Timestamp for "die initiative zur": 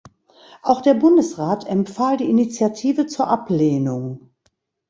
2.17-3.27